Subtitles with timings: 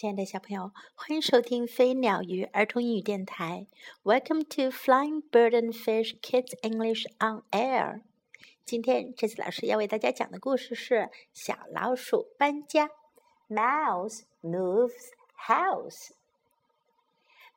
[0.00, 3.66] 亲爱的小朋友，欢迎收听飞鸟鱼儿童英语电台。
[4.02, 8.00] Welcome to Flying Bird and Fish Kids English on Air。
[8.64, 12.88] 今天这次老师要为大家讲的故事是小老鼠搬家。
[13.50, 15.10] Mouse moves
[15.46, 16.12] house.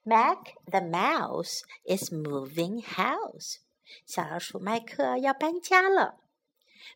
[0.04, 3.60] Mac the mouse is moving house.
[4.06, 6.20] 小老鼠麦克要搬家了。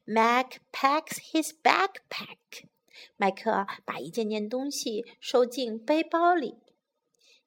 [0.04, 2.68] Mac packs his backpack.
[3.16, 6.58] 麦克把一件件东西收进背包里。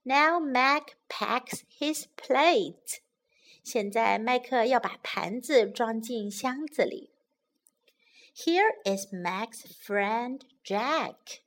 [0.03, 2.99] Now Mac packs his plate。
[3.63, 7.11] 现在麦克要把盘子装进箱子里。
[8.35, 11.41] Here is Mac's friend Jack。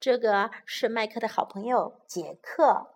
[0.00, 2.94] 这个是麦克的好朋友杰克。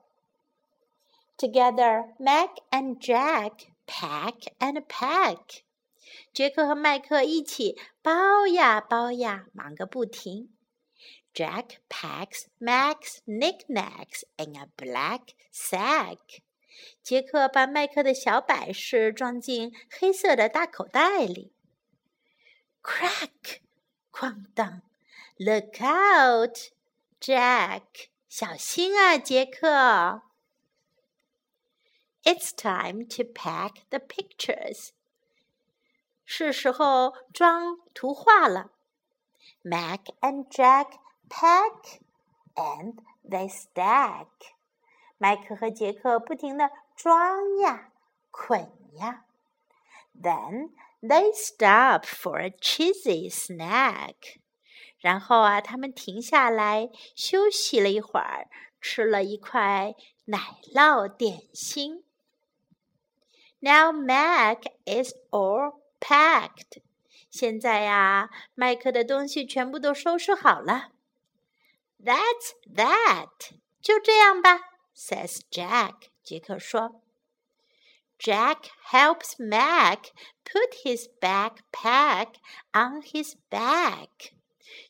[1.37, 5.65] Together, Mac and Jack pack and pack.
[6.34, 10.52] 杰克和麦克一起包呀包呀，忙个不停。
[11.34, 16.41] Jack packs Mac's knickknacks in a black sack。
[17.02, 21.54] 杰克把麦克的小摆饰装进黑色的大口袋里。
[22.82, 23.62] Crack，
[24.12, 24.82] 哐当
[25.38, 27.82] ！Look out，Jack！
[28.29, 30.22] 小心啊，杰克
[32.24, 34.90] ！It's time to pack the pictures,
[36.26, 38.71] 是时候装图画了。
[39.62, 40.98] Mac and Jack
[41.29, 41.99] pack
[42.55, 44.27] and they stack。
[45.17, 47.91] 麦克和杰克不停地装呀、
[48.32, 49.26] 捆呀。
[50.13, 54.39] Then they stop for a cheesy snack。
[54.99, 58.49] 然后啊，他们停下来休息了一会儿，
[58.82, 59.93] 吃了一块
[60.26, 60.39] 奶
[60.73, 62.04] 酪点心。
[63.60, 66.82] Now Mac is all packed。
[67.31, 70.91] 现在呀，麦克的东西全部都收拾好了。
[72.03, 74.60] That's that，就这样吧，
[74.97, 75.94] says Jack。
[76.22, 77.00] 杰克说。
[78.19, 80.10] Jack helps Mac
[80.44, 82.34] put his backpack
[82.72, 84.32] on his back。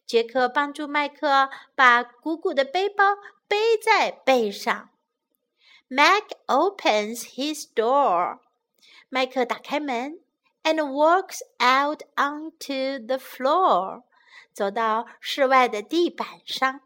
[0.04, 4.90] 杰克帮助麦克把鼓鼓的背包背在背上。
[5.88, 8.40] Mac opens his door。
[9.08, 10.20] 麦克打开门。
[10.65, 14.03] And walks out onto the floor，
[14.51, 16.81] 走到室外的地板上。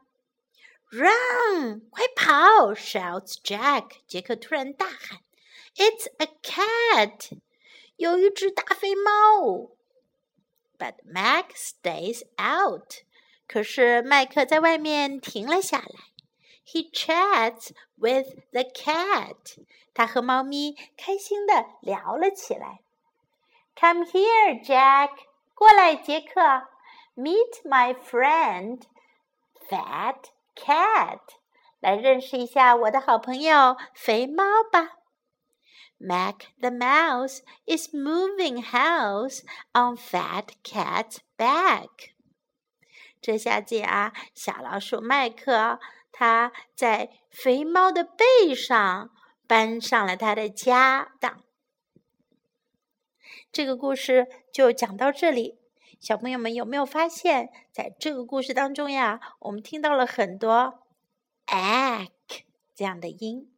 [0.92, 1.88] Run！
[1.90, 4.02] 快跑！shouts Jack。
[4.06, 5.22] 杰克突然大喊
[5.76, 7.40] ：“It's a cat！
[7.96, 9.72] 有一只大肥猫。”
[10.78, 13.04] But Mac stays out。
[13.48, 16.10] 可是麦克在外面停了下来。
[16.66, 19.64] He chats with the cat。
[19.94, 22.82] 他和猫咪开心的聊了起来。
[23.80, 25.12] Come here, Jack.
[25.56, 26.68] 过来，杰克。
[27.16, 28.82] Meet my friend,
[29.70, 30.18] Fat
[30.54, 31.20] Cat.
[31.80, 34.98] 来认识一下我的好朋友肥猫吧。
[35.98, 42.12] Mac the mouse is moving house on Fat Cat's back.
[43.22, 45.80] 这下子啊，小老鼠麦克
[46.12, 49.10] 他在肥猫的背上
[49.48, 51.42] 搬上了他的家当。
[53.52, 55.58] 这个故事就讲到这里。
[56.00, 60.86] 小朋友们有没有发现，在这个故事当中呀，我们听到了很多
[61.46, 62.10] “back”
[62.76, 63.52] 这样的音。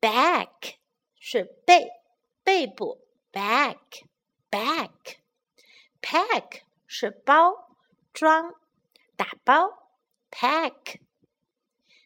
[0.00, 0.74] “back”
[1.18, 1.88] 是背、
[2.42, 4.90] 背部，“back”，“back”。
[6.02, 7.76] “pack” 是包、
[8.12, 8.54] 装、
[9.16, 9.94] 打包
[10.30, 10.98] ，“pack”。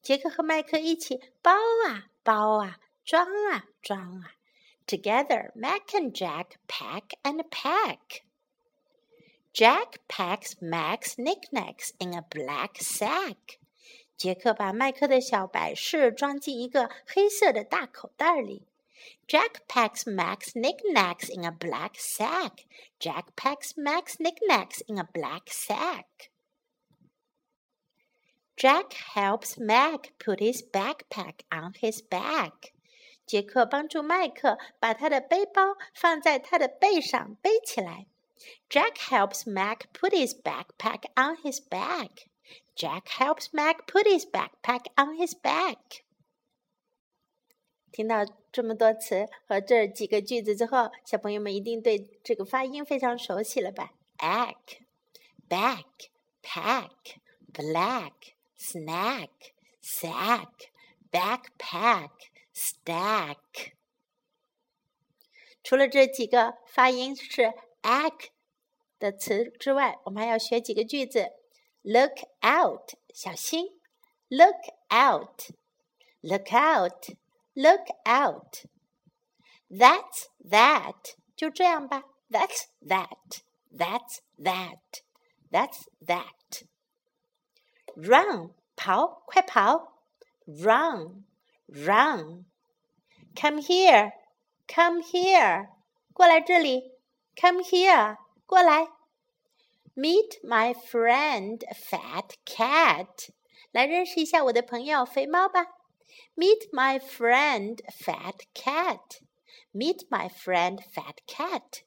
[0.00, 1.52] 杰克和麦克一起包
[1.86, 4.32] 啊包啊，装啊装啊。
[4.86, 8.22] Together, Mac and Jack pack and pack.
[9.52, 13.58] Jack packs Mac's knickknacks in a black sack.
[14.16, 18.62] 杰克把麦克的小摆饰装进一个黑色的大口袋里。
[19.27, 22.65] Jack packs Mac's knickknacks in a black sack.
[22.99, 26.29] Jack packs Mac's knickknacks in a black sack.
[28.55, 32.71] Jack helps Mac put his backpack on his back.
[33.25, 38.05] 杰克帮助麦克把他的背包放在他的背上背起来。
[38.69, 42.27] Jack helps Mac put his backpack on his back.
[42.75, 46.04] Jack helps Mac put his backpack on his back.
[47.95, 54.81] 听到这么多词和这几个句子之后，小朋友们一定对这个发音非常熟悉了吧？ack,
[55.47, 55.85] back,
[56.43, 56.89] pack,
[57.53, 58.11] black,
[58.59, 59.29] snack,
[59.81, 60.49] sack,
[61.09, 62.09] backpack,
[62.53, 63.37] stack。
[65.63, 67.53] 除了这几个发音是
[67.83, 68.25] ack
[68.99, 71.31] 的词之外，我们还要学几个句子。
[71.81, 73.79] Look out，小心
[74.27, 74.57] ；Look
[74.91, 77.15] out，Look out。
[77.54, 78.64] Look out.
[79.68, 81.14] That's that.
[81.36, 82.04] 就这样吧。
[82.30, 83.42] That's that.
[83.72, 84.78] That's that.
[85.50, 86.64] That's that.
[87.96, 88.54] Run.
[88.76, 90.04] 跑，快跑。
[90.46, 91.24] Run.
[91.66, 92.46] Run.
[93.36, 94.12] Come here.
[94.66, 95.68] Come here.
[96.12, 96.92] 过来这里。
[97.36, 98.16] Come here.
[98.46, 98.88] 过来。
[99.96, 103.30] Meet my friend Fat Cat.
[103.70, 105.66] 来认识一下我的朋友肥猫吧。
[106.36, 109.20] Meet my friend Fat Cat.
[109.72, 111.82] Meet my friend Fat Cat.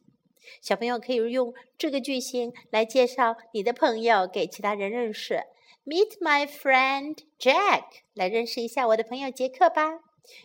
[0.62, 5.44] 小朋友可以用这个句型来介绍你的朋友给其他人认识。
[5.85, 7.83] Meet my friend Jack.
[8.13, 10.00] 来认识一下我的朋友杰克吧。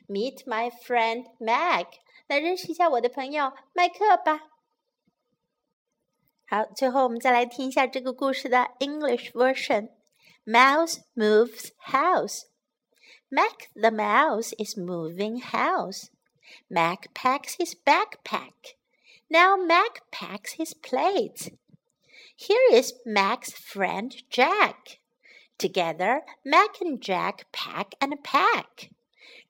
[0.08, 1.87] Meet my friend Mac.
[2.26, 4.49] 来认识一下我的朋友麦克吧。
[6.46, 9.90] 好，最后我们再来听一下这个故事的 English version.
[10.44, 12.44] Mouse moves house.
[13.35, 16.12] Mac the mouse is moving house.
[16.69, 18.75] Mac packs his backpack.
[19.27, 21.50] Now Mac packs his plates.
[22.35, 25.00] Here is Mac's friend Jack.
[25.57, 28.91] Together, Mac and Jack pack and pack.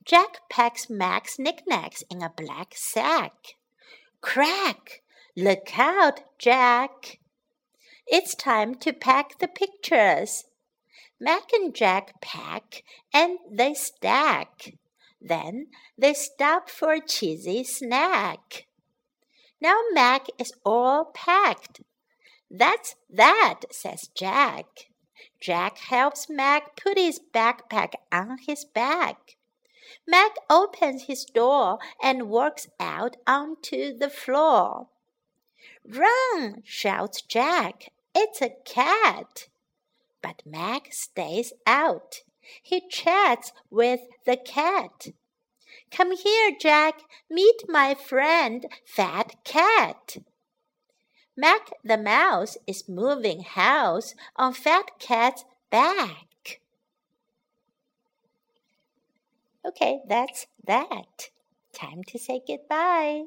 [0.05, 3.55] Jack packs Mac's knickknacks in a black sack.
[4.21, 5.01] Crack!
[5.35, 7.19] Look out, Jack!
[8.07, 10.45] It's time to pack the pictures.
[11.23, 12.83] Mac and Jack pack
[13.13, 14.73] and they stack.
[15.21, 15.67] Then
[15.97, 18.67] they stop for a cheesy snack.
[19.61, 21.79] Now Mac is all packed.
[22.51, 24.65] That's that, says Jack.
[25.39, 29.37] Jack helps Mac put his backpack on his back.
[30.05, 34.89] Mac opens his door and walks out onto the floor.
[35.87, 37.93] Run, shouts Jack.
[38.13, 39.47] It's a cat.
[40.23, 42.21] But Mac stays out.
[42.63, 45.09] He chats with the cat.
[45.91, 47.01] Come here, Jack.
[47.29, 50.17] Meet my friend, Fat Cat.
[51.37, 56.61] Mac the mouse is moving house on Fat Cat's back.
[59.65, 61.29] Okay, that's that.
[61.73, 63.25] Time to say goodbye.